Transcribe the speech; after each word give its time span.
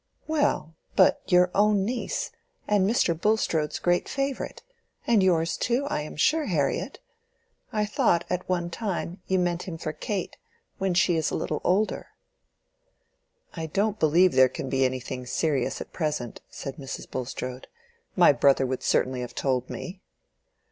"Well, 0.25 0.75
but 0.95 1.21
your 1.27 1.51
own 1.53 1.85
niece 1.85 2.31
and 2.67 2.89
Mr. 2.89 3.13
Bulstrode's 3.15 3.77
great 3.77 4.09
favorite—and 4.09 5.21
yours 5.21 5.57
too, 5.57 5.85
I 5.91 6.01
am 6.01 6.15
sure, 6.15 6.45
Harriet! 6.45 6.97
I 7.71 7.85
thought, 7.85 8.25
at 8.27 8.49
one 8.49 8.71
time, 8.71 9.21
you 9.27 9.37
meant 9.37 9.67
him 9.67 9.77
for 9.77 9.93
Kate, 9.93 10.37
when 10.79 10.95
she 10.95 11.17
is 11.17 11.29
a 11.29 11.35
little 11.35 11.61
older." 11.63 12.07
"I 13.53 13.67
don't 13.67 13.99
believe 13.99 14.31
there 14.33 14.49
can 14.49 14.69
be 14.69 14.85
anything 14.85 15.27
serious 15.27 15.79
at 15.81 15.93
present," 15.93 16.41
said 16.49 16.77
Mrs. 16.77 17.07
Bulstrode. 17.07 17.67
"My 18.15 18.33
brother 18.33 18.65
would 18.65 18.81
certainly 18.81 19.21
have 19.21 19.35
told 19.35 19.69
me." 19.69 20.01